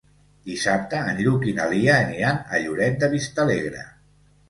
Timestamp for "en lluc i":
1.11-1.55